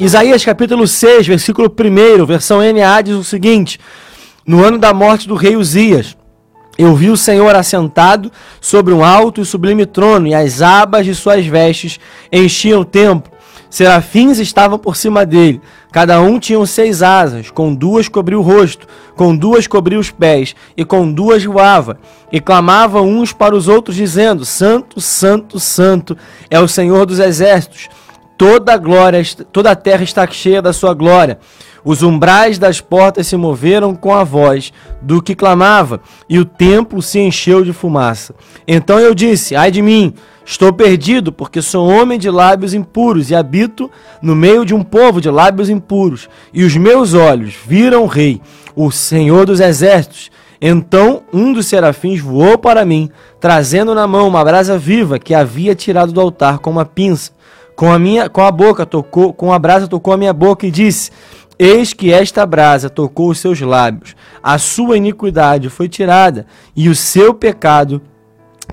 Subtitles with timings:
[0.00, 3.78] Isaías capítulo 6, versículo 1, versão NA, diz o seguinte:
[4.46, 6.16] No ano da morte do rei Uzias,
[6.78, 8.32] eu vi o Senhor assentado
[8.62, 12.00] sobre um alto e sublime trono, e as abas de suas vestes
[12.32, 13.30] enchiam o templo.
[13.68, 15.60] Serafins estavam por cima dele,
[15.92, 20.56] cada um tinha seis asas, com duas cobriu o rosto, com duas cobriu os pés,
[20.78, 21.98] e com duas voava,
[22.32, 26.16] e clamavam uns para os outros, dizendo: Santo, Santo, Santo
[26.48, 27.90] é o Senhor dos exércitos
[28.40, 29.22] Toda a glória,
[29.52, 31.38] toda a terra está cheia da sua glória.
[31.84, 37.02] Os umbrais das portas se moveram com a voz do que clamava, e o templo
[37.02, 38.34] se encheu de fumaça.
[38.66, 43.34] Então eu disse: Ai de mim, estou perdido, porque sou homem de lábios impuros e
[43.34, 43.90] habito
[44.22, 46.26] no meio de um povo de lábios impuros.
[46.50, 48.40] E os meus olhos viram o Rei,
[48.74, 50.30] o Senhor dos exércitos.
[50.58, 55.74] Então um dos serafins voou para mim, trazendo na mão uma brasa viva que havia
[55.74, 57.38] tirado do altar com uma pinça
[57.80, 60.70] com a minha com a boca tocou, com a brasa tocou a minha boca e
[60.70, 61.10] disse:
[61.58, 64.14] Eis que esta brasa tocou os seus lábios.
[64.42, 66.44] A sua iniquidade foi tirada
[66.76, 68.02] e o seu pecado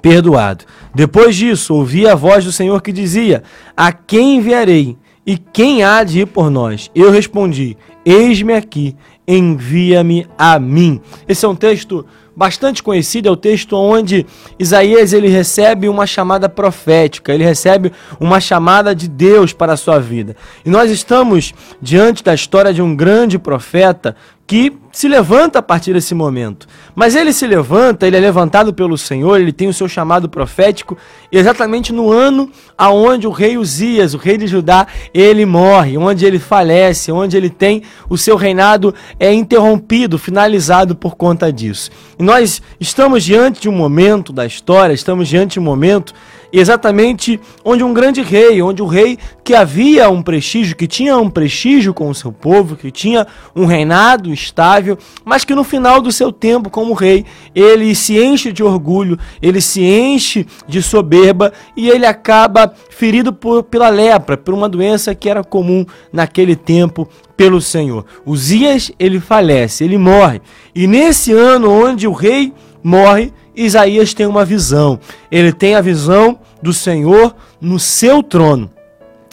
[0.01, 0.65] perdoado.
[0.93, 3.43] Depois disso, ouvi a voz do Senhor que dizia:
[3.77, 4.97] A quem enviarei?
[5.25, 6.91] E quem há de ir por nós?
[6.93, 8.93] Eu respondi: Eis-me aqui,
[9.25, 10.99] envia-me a mim.
[11.29, 12.05] Esse é um texto
[12.37, 14.23] bastante conhecido, é o texto onde
[14.59, 19.97] Isaías ele recebe uma chamada profética, ele recebe uma chamada de Deus para a sua
[19.97, 20.35] vida.
[20.63, 24.15] E nós estamos diante da história de um grande profeta
[24.47, 26.67] que se levanta a partir desse momento.
[26.95, 30.97] Mas ele se levanta, ele é levantado pelo Senhor, ele tem o seu chamado profético
[31.29, 36.39] exatamente no ano aonde o rei Uzias, o rei de Judá, ele morre, onde ele
[36.39, 41.91] falece, onde ele tem o seu reinado é interrompido, finalizado por conta disso.
[42.17, 46.13] E nós estamos diante de um momento da história, estamos diante de um momento
[46.51, 51.29] exatamente onde um grande rei, onde o rei que havia um prestígio, que tinha um
[51.29, 56.11] prestígio com o seu povo, que tinha um reinado estável, mas que no final do
[56.11, 57.25] seu tempo como rei,
[57.55, 63.63] ele se enche de orgulho, ele se enche de soberba e ele acaba ferido por,
[63.63, 68.05] pela lepra, por uma doença que era comum naquele tempo pelo Senhor.
[68.25, 70.41] Uzias, ele falece, ele morre.
[70.73, 72.51] E nesse ano onde o rei
[72.83, 74.99] morre, Isaías tem uma visão.
[75.31, 78.69] Ele tem a visão do Senhor no seu trono.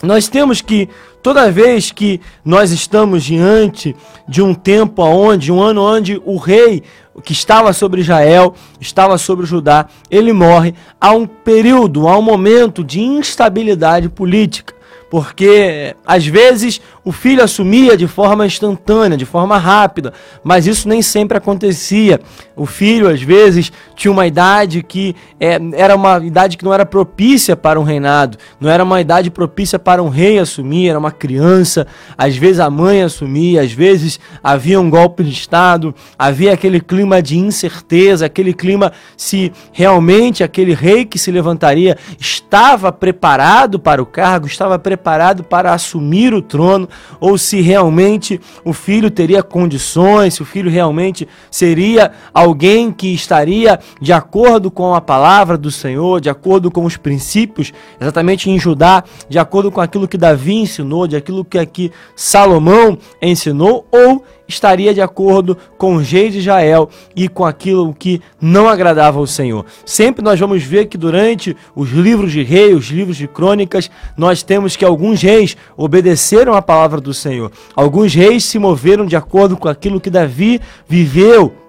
[0.03, 0.89] Nós temos que
[1.23, 3.95] toda vez que nós estamos diante
[4.27, 6.83] de um tempo aonde, um ano onde o rei
[7.23, 12.83] que estava sobre Israel, estava sobre Judá, ele morre, há um período, há um momento
[12.83, 14.75] de instabilidade política
[15.15, 21.03] porque às vezes o filho assumia de forma instantânea, de forma rápida, mas isso nem
[21.03, 22.21] sempre acontecia.
[22.57, 26.87] O filho, às vezes, tinha uma idade que é, era uma idade que não era
[26.87, 31.11] propícia para um reinado, não era uma idade propícia para um rei assumir, era uma
[31.11, 31.87] criança.
[32.17, 37.21] Às vezes a mãe assumia, às vezes havia um golpe de Estado, havia aquele clima
[37.21, 44.07] de incerteza, aquele clima se realmente aquele rei que se levantaria estava preparado para o
[44.07, 46.89] cargo, estava preparado preparado para assumir o trono,
[47.21, 53.79] ou se realmente o filho teria condições, se o filho realmente seria alguém que estaria
[54.01, 59.05] de acordo com a palavra do Senhor, de acordo com os princípios, exatamente em Judá,
[59.29, 64.93] de acordo com aquilo que Davi ensinou, de aquilo que aqui Salomão ensinou, ou estaria
[64.93, 69.65] de acordo com o rei de Israel e com aquilo que não agradava ao Senhor.
[69.85, 74.43] Sempre nós vamos ver que durante os livros de reis, os livros de crônicas, nós
[74.43, 77.51] temos que alguns reis obedeceram à palavra do Senhor.
[77.75, 81.64] Alguns reis se moveram de acordo com aquilo que Davi viveu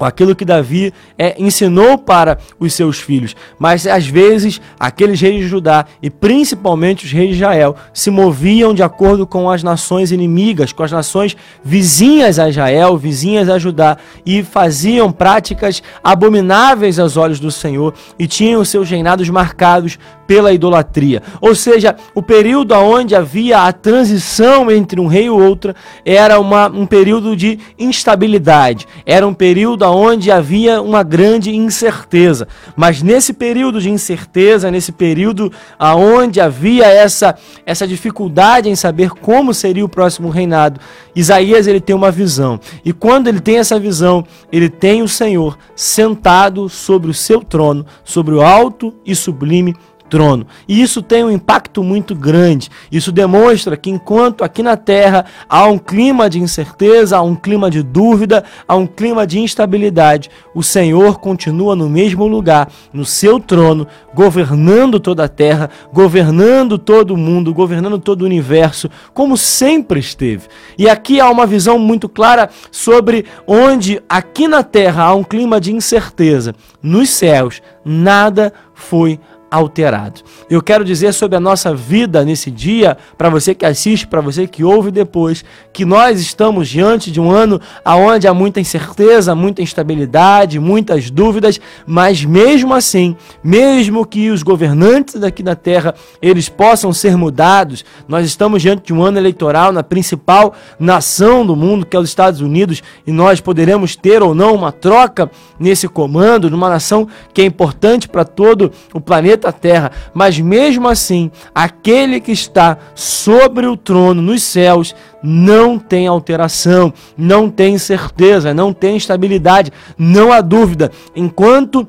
[0.00, 3.34] aquilo que Davi é, ensinou para os seus filhos.
[3.58, 8.74] Mas às vezes aqueles reis de Judá e principalmente os reis de Israel se moviam
[8.74, 13.96] de acordo com as nações inimigas, com as nações vizinhas a Israel, vizinhas a Judá
[14.24, 21.22] e faziam práticas abomináveis aos olhos do Senhor e tinham seus reinados marcados pela idolatria.
[21.40, 25.74] Ou seja, o período onde havia a transição entre um rei e outro
[26.04, 32.46] era uma, um período de instabilidade, era um período onde havia uma grande incerteza.
[32.76, 39.54] Mas nesse período de incerteza, nesse período onde havia essa, essa dificuldade em saber como
[39.54, 40.80] seria o próximo reinado,
[41.14, 42.58] Isaías ele tem uma visão.
[42.84, 47.86] E quando ele tem essa visão, ele tem o Senhor sentado sobre o seu trono,
[48.02, 49.74] sobre o alto e sublime
[50.08, 50.46] trono.
[50.68, 52.70] E isso tem um impacto muito grande.
[52.90, 57.70] Isso demonstra que enquanto aqui na terra há um clima de incerteza, há um clima
[57.70, 63.40] de dúvida, há um clima de instabilidade, o Senhor continua no mesmo lugar, no seu
[63.40, 70.00] trono, governando toda a terra, governando todo o mundo, governando todo o universo, como sempre
[70.00, 70.48] esteve.
[70.78, 75.60] E aqui há uma visão muito clara sobre onde aqui na terra há um clima
[75.60, 79.20] de incerteza, nos céus nada foi
[79.54, 80.20] alterado.
[80.50, 84.48] Eu quero dizer sobre a nossa vida nesse dia, para você que assiste, para você
[84.48, 89.62] que ouve depois, que nós estamos diante de um ano onde há muita incerteza, muita
[89.62, 96.92] instabilidade, muitas dúvidas, mas mesmo assim, mesmo que os governantes daqui da terra eles possam
[96.92, 101.96] ser mudados, nós estamos diante de um ano eleitoral na principal nação do mundo, que
[101.96, 105.30] é os Estados Unidos, e nós poderemos ter ou não uma troca
[105.60, 110.88] nesse comando, numa nação que é importante para todo o planeta planeta Terra, mas mesmo
[110.88, 118.54] assim, aquele que está sobre o trono nos céus não tem alteração, não tem certeza,
[118.54, 120.90] não tem estabilidade, não há dúvida.
[121.14, 121.88] Enquanto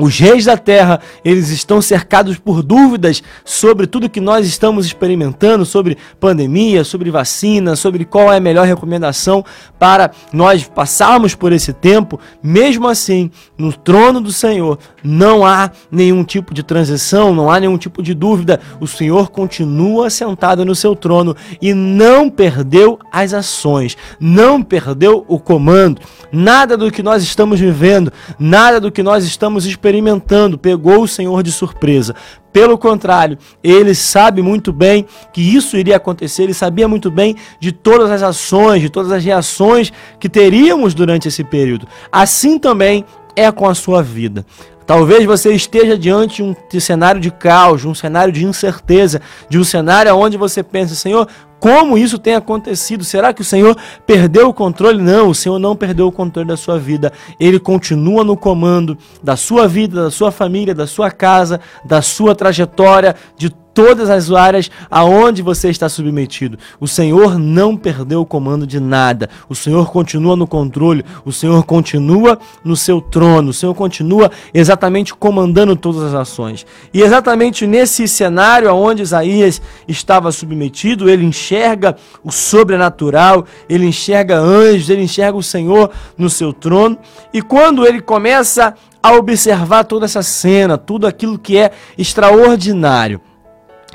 [0.00, 5.66] os reis da terra, eles estão cercados por dúvidas sobre tudo que nós estamos experimentando,
[5.66, 9.44] sobre pandemia, sobre vacina, sobre qual é a melhor recomendação
[9.76, 12.20] para nós passarmos por esse tempo.
[12.40, 17.76] Mesmo assim, no trono do Senhor, não há nenhum tipo de transição, não há nenhum
[17.76, 18.60] tipo de dúvida.
[18.80, 25.40] O Senhor continua sentado no seu trono e não perdeu as ações, não perdeu o
[25.40, 26.00] comando.
[26.30, 31.08] Nada do que nós estamos vivendo, nada do que nós estamos experimentando experimentando, pegou o
[31.08, 32.14] Senhor de surpresa.
[32.52, 37.72] Pelo contrário, ele sabe muito bem que isso iria acontecer, ele sabia muito bem de
[37.72, 41.88] todas as ações, de todas as reações que teríamos durante esse período.
[42.12, 43.04] Assim também
[43.34, 44.44] é com a sua vida.
[44.88, 49.58] Talvez você esteja diante de um cenário de caos, de um cenário de incerteza, de
[49.58, 51.28] um cenário onde você pensa, Senhor,
[51.60, 53.04] como isso tem acontecido?
[53.04, 53.76] Será que o Senhor
[54.06, 55.02] perdeu o controle?
[55.02, 57.12] Não, o Senhor não perdeu o controle da sua vida.
[57.38, 62.34] Ele continua no comando da sua vida, da sua família, da sua casa, da sua
[62.34, 66.58] trajetória, de todas as áreas aonde você está submetido.
[66.80, 69.30] O Senhor não perdeu o comando de nada.
[69.48, 75.14] O Senhor continua no controle, o Senhor continua no seu trono, o Senhor continua exatamente
[75.14, 76.66] comandando todas as ações.
[76.92, 81.94] E exatamente nesse cenário aonde Isaías estava submetido, ele enxerga
[82.24, 86.98] o sobrenatural, ele enxerga anjos, ele enxerga o Senhor no seu trono.
[87.32, 93.20] E quando ele começa a observar toda essa cena, tudo aquilo que é extraordinário,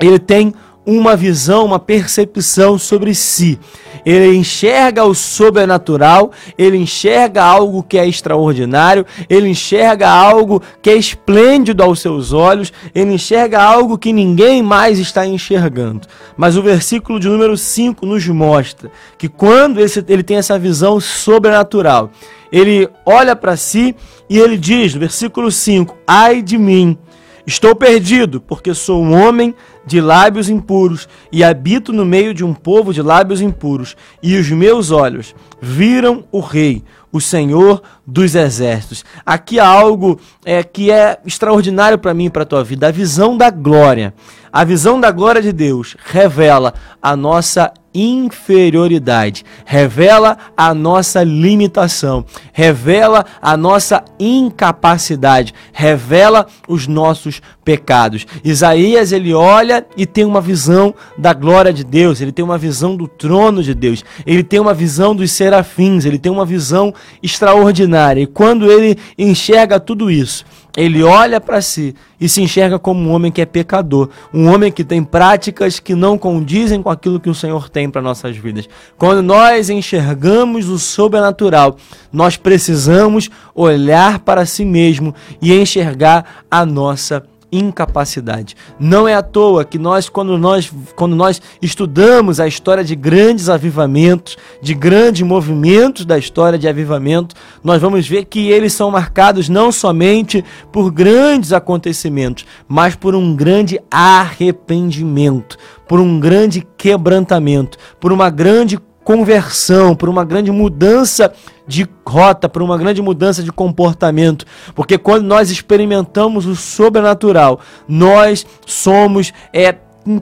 [0.00, 0.52] ele tem
[0.86, 3.58] uma visão, uma percepção sobre si.
[4.04, 10.94] Ele enxerga o sobrenatural, ele enxerga algo que é extraordinário, ele enxerga algo que é
[10.94, 16.06] esplêndido aos seus olhos, ele enxerga algo que ninguém mais está enxergando.
[16.36, 22.10] Mas o versículo de número 5 nos mostra que quando ele tem essa visão sobrenatural,
[22.52, 23.96] ele olha para si
[24.28, 26.98] e ele diz, versículo 5: Ai de mim,
[27.46, 29.54] estou perdido, porque sou um homem
[29.86, 34.50] de lábios impuros e habito no meio de um povo de lábios impuros, e os
[34.50, 36.82] meus olhos viram o Rei,
[37.12, 39.04] o Senhor dos exércitos.
[39.24, 42.90] Aqui há algo é, que é extraordinário para mim e para a tua vida, a
[42.90, 44.14] visão da glória.
[44.52, 53.24] A visão da glória de Deus revela a nossa inferioridade, revela a nossa limitação, revela
[53.40, 58.26] a nossa incapacidade, revela os nossos pecados.
[58.44, 62.96] Isaías ele olha e tem uma visão da glória de Deus, ele tem uma visão
[62.96, 68.22] do trono de Deus, ele tem uma visão dos serafins, ele tem uma visão extraordinária.
[68.22, 70.44] E quando ele enxerga tudo isso,
[70.76, 74.72] ele olha para si e se enxerga como um homem que é pecador, um homem
[74.72, 78.68] que tem práticas que não condizem com aquilo que o Senhor tem para nossas vidas.
[78.98, 81.76] Quando nós enxergamos o sobrenatural,
[82.12, 87.20] nós precisamos olhar para si mesmo e enxergar a nossa
[87.58, 88.56] incapacidade.
[88.78, 93.48] Não é à toa que nós quando nós quando nós estudamos a história de grandes
[93.48, 99.48] avivamentos, de grandes movimentos da história de avivamento, nós vamos ver que eles são marcados
[99.48, 105.56] não somente por grandes acontecimentos, mas por um grande arrependimento,
[105.88, 111.32] por um grande quebrantamento, por uma grande conversão, por uma grande mudança
[111.66, 114.44] de rota, por uma grande mudança de comportamento.
[114.74, 119.76] Porque quando nós experimentamos o sobrenatural, nós somos é,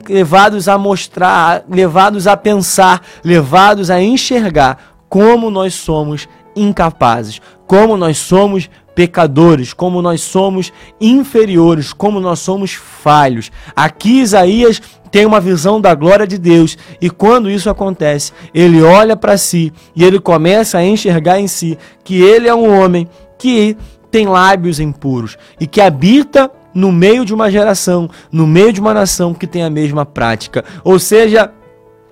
[0.07, 8.17] levados a mostrar, levados a pensar, levados a enxergar como nós somos incapazes, como nós
[8.17, 13.51] somos pecadores, como nós somos inferiores, como nós somos falhos.
[13.75, 14.81] Aqui Isaías
[15.11, 19.71] tem uma visão da glória de Deus e quando isso acontece, ele olha para si
[19.95, 23.07] e ele começa a enxergar em si que ele é um homem
[23.37, 23.77] que
[24.09, 28.93] tem lábios impuros e que habita no meio de uma geração, no meio de uma
[28.93, 30.63] nação que tem a mesma prática.
[30.83, 31.51] Ou seja,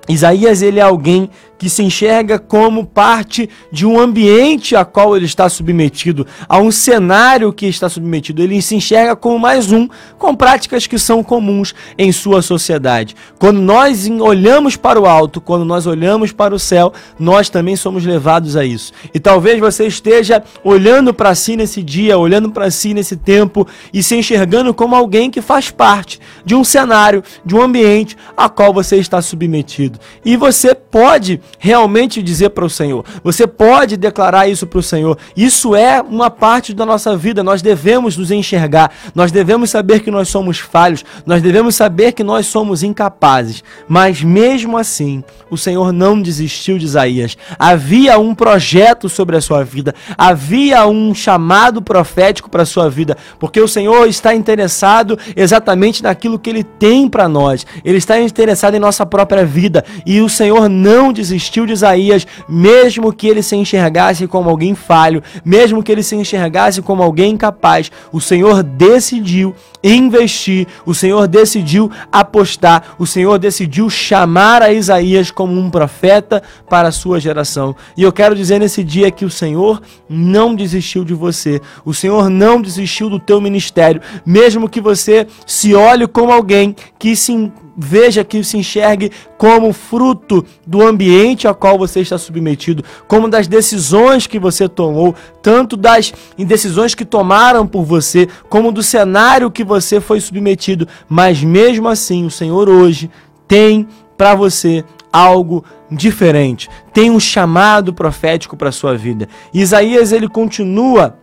[0.09, 1.29] Isaías ele é alguém
[1.61, 6.71] que se enxerga como parte de um ambiente a qual ele está submetido, a um
[6.71, 8.41] cenário que está submetido.
[8.41, 13.15] Ele se enxerga como mais um, com práticas que são comuns em sua sociedade.
[13.37, 18.03] Quando nós olhamos para o alto, quando nós olhamos para o céu, nós também somos
[18.03, 18.91] levados a isso.
[19.13, 24.01] E talvez você esteja olhando para si nesse dia, olhando para si nesse tempo e
[24.01, 28.73] se enxergando como alguém que faz parte de um cenário, de um ambiente a qual
[28.73, 29.90] você está submetido.
[30.23, 33.05] E você pode realmente dizer para o Senhor.
[33.23, 35.17] Você pode declarar isso para o Senhor.
[35.35, 37.41] Isso é uma parte da nossa vida.
[37.41, 38.91] Nós devemos nos enxergar.
[39.15, 41.05] Nós devemos saber que nós somos falhos.
[41.25, 43.63] Nós devemos saber que nós somos incapazes.
[43.87, 47.37] Mas mesmo assim, o Senhor não desistiu de Isaías.
[47.57, 49.95] Havia um projeto sobre a sua vida.
[50.17, 53.15] Havia um chamado profético para a sua vida.
[53.39, 57.65] Porque o Senhor está interessado exatamente naquilo que Ele tem para nós.
[57.85, 59.85] Ele está interessado em nossa própria vida.
[60.05, 60.80] E o Senhor não
[61.11, 66.03] desistiu desistiu de Isaías, mesmo que ele se enxergasse como alguém falho, mesmo que ele
[66.03, 73.39] se enxergasse como alguém incapaz, o Senhor decidiu investir, o Senhor decidiu apostar, o Senhor
[73.39, 77.75] decidiu chamar a Isaías como um profeta para a sua geração.
[77.97, 82.29] E eu quero dizer nesse dia que o Senhor não desistiu de você, o Senhor
[82.29, 88.23] não desistiu do teu ministério, mesmo que você se olhe como alguém que se veja
[88.23, 94.27] que se enxergue como fruto do ambiente a qual você está submetido, como das decisões
[94.27, 99.99] que você tomou, tanto das indecisões que tomaram por você, como do cenário que você
[99.99, 103.09] foi submetido, mas mesmo assim o Senhor hoje
[103.47, 103.87] tem
[104.17, 109.27] para você algo diferente, tem um chamado profético para sua vida.
[109.53, 111.17] Isaías ele continua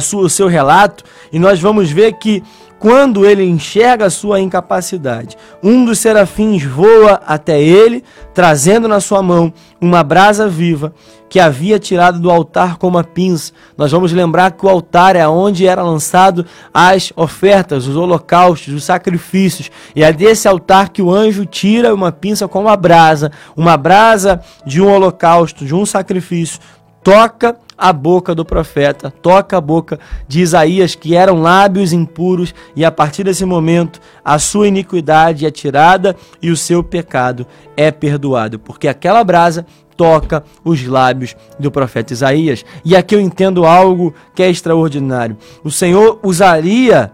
[0.00, 2.42] sua, o seu relato e nós vamos ver que
[2.86, 9.20] quando ele enxerga a sua incapacidade, um dos serafins voa até ele, trazendo na sua
[9.20, 10.94] mão uma brasa viva
[11.28, 13.52] que havia tirado do altar com uma pinça.
[13.76, 18.84] Nós vamos lembrar que o altar é onde era lançado as ofertas, os holocaustos, os
[18.84, 19.68] sacrifícios.
[19.96, 24.40] E é desse altar que o anjo tira uma pinça com uma brasa, uma brasa
[24.64, 26.60] de um holocausto, de um sacrifício,
[27.02, 32.84] toca a boca do profeta, toca a boca de Isaías, que eram lábios impuros, e
[32.84, 38.58] a partir desse momento a sua iniquidade é tirada e o seu pecado é perdoado,
[38.58, 39.66] porque aquela brasa
[39.96, 42.64] toca os lábios do profeta Isaías.
[42.84, 45.36] E aqui eu entendo algo que é extraordinário.
[45.64, 47.10] O Senhor usaria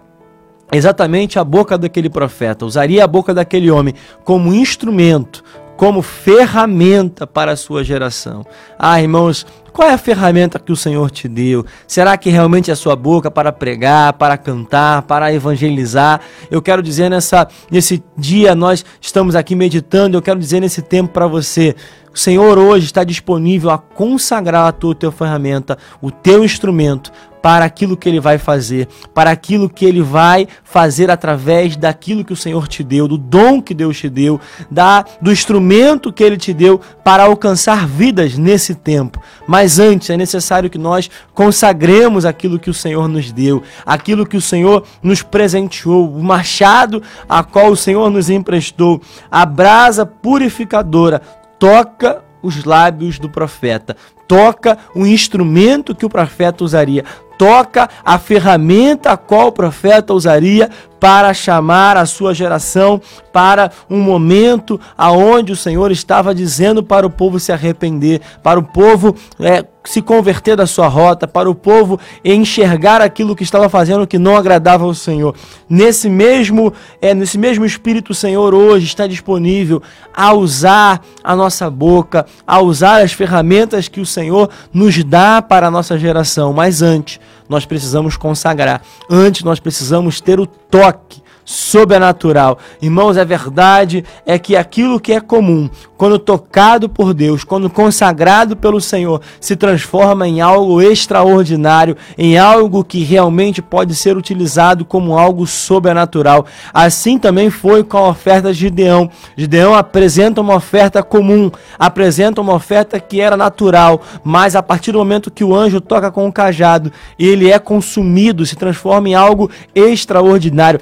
[0.73, 5.45] exatamente a boca daquele profeta, usaria a boca daquele homem como instrumento,
[5.77, 8.45] como ferramenta para a sua geração.
[8.79, 11.65] Ah, irmãos, qual é a ferramenta que o Senhor te deu?
[11.87, 16.21] Será que realmente é a sua boca para pregar, para cantar, para evangelizar?
[16.51, 21.13] Eu quero dizer nessa nesse dia nós estamos aqui meditando, eu quero dizer nesse tempo
[21.13, 21.75] para você,
[22.15, 27.11] o Senhor hoje está disponível a consagrar a tua, tua ferramenta, o teu instrumento
[27.43, 32.33] para aquilo que ele vai fazer, para aquilo que ele vai fazer através daquilo que
[32.33, 36.37] o Senhor te deu, do dom que Deus te deu, da do instrumento que ele
[36.37, 39.21] te deu para alcançar vidas nesse tempo.
[39.47, 44.37] Mas antes é necessário que nós consagremos aquilo que o Senhor nos deu, aquilo que
[44.37, 49.01] o Senhor nos presenteou, o machado a qual o Senhor nos emprestou,
[49.31, 51.21] a brasa purificadora
[51.59, 57.05] toca os lábios do profeta, toca o instrumento que o profeta usaria,
[57.39, 60.71] toca a ferramenta a qual o profeta usaria
[61.03, 63.03] para chamar a sua geração
[63.33, 68.63] para um momento aonde o Senhor estava dizendo para o povo se arrepender, para o
[68.63, 74.07] povo é, se converter da sua rota, para o povo enxergar aquilo que estava fazendo
[74.07, 75.35] que não agradava ao Senhor.
[75.69, 79.83] Nesse mesmo, é, nesse mesmo espírito, o Senhor hoje está disponível
[80.15, 85.69] a usar a nossa boca, a usar as ferramentas que o Senhor nos dá para
[85.69, 86.53] a nossa geração.
[86.53, 88.83] Mas antes, nós precisamos consagrar.
[89.09, 92.59] Antes, nós precisamos ter o toque sobrenatural.
[92.81, 98.57] Irmãos, a verdade é que aquilo que é comum, quando tocado por Deus, quando consagrado
[98.57, 105.19] pelo Senhor, se transforma em algo extraordinário, em algo que realmente pode ser utilizado como
[105.19, 106.47] algo sobrenatural.
[106.73, 109.11] Assim também foi com a oferta de Gideão.
[109.37, 114.99] Gideão apresenta uma oferta comum, apresenta uma oferta que era natural, mas a partir do
[114.99, 119.51] momento que o anjo toca com o cajado, ele é consumido, se transforma em algo
[119.75, 120.81] extraordinário.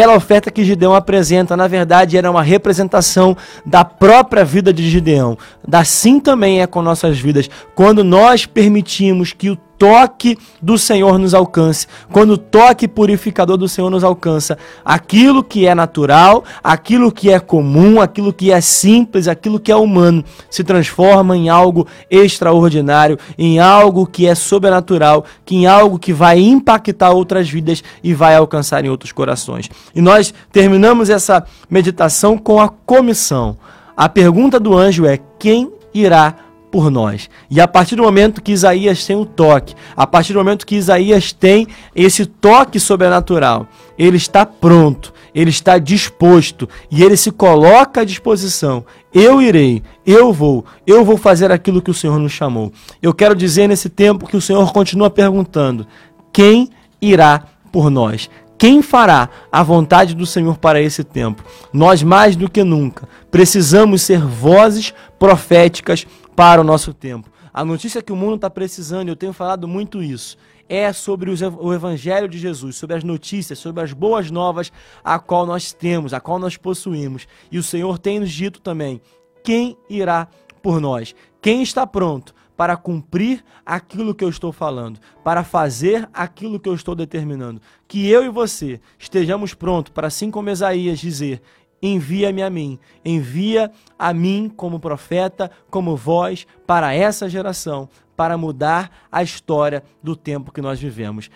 [0.00, 5.36] Aquela oferta que Gideão apresenta, na verdade, era uma representação da própria vida de Gideão.
[5.70, 7.50] Assim também é com nossas vidas.
[7.74, 13.66] Quando nós permitimos que o toque do Senhor nos alcance, quando o toque purificador do
[13.66, 19.26] Senhor nos alcança, aquilo que é natural, aquilo que é comum, aquilo que é simples,
[19.26, 25.56] aquilo que é humano, se transforma em algo extraordinário, em algo que é sobrenatural, que
[25.56, 29.70] em algo que vai impactar outras vidas e vai alcançar em outros corações.
[29.94, 33.56] E nós terminamos essa meditação com a comissão.
[33.96, 36.34] A pergunta do anjo é: quem irá
[36.70, 37.28] por nós.
[37.50, 40.66] E a partir do momento que Isaías tem o um toque, a partir do momento
[40.66, 43.66] que Isaías tem esse toque sobrenatural,
[43.98, 48.84] ele está pronto, ele está disposto e ele se coloca à disposição.
[49.12, 52.72] Eu irei, eu vou, eu vou fazer aquilo que o Senhor nos chamou.
[53.02, 55.86] Eu quero dizer nesse tempo que o Senhor continua perguntando:
[56.32, 58.30] quem irá por nós?
[58.60, 61.42] Quem fará a vontade do Senhor para esse tempo?
[61.72, 66.06] Nós, mais do que nunca, precisamos ser vozes proféticas
[66.40, 67.30] para o nosso tempo.
[67.52, 70.38] A notícia que o mundo está precisando, eu tenho falado muito isso,
[70.70, 74.72] é sobre o Evangelho de Jesus, sobre as notícias, sobre as boas novas
[75.04, 77.28] a qual nós temos, a qual nós possuímos.
[77.52, 79.02] E o Senhor tem nos dito também:
[79.44, 80.28] quem irá
[80.62, 81.14] por nós?
[81.42, 86.74] Quem está pronto para cumprir aquilo que eu estou falando, para fazer aquilo que eu
[86.74, 87.60] estou determinando?
[87.86, 91.42] Que eu e você estejamos prontos para, assim como Isaías, dizer:
[91.82, 98.90] envia-me a mim, envia a mim como profeta, como voz para essa geração, para mudar
[99.10, 101.30] a história do tempo que nós vivemos.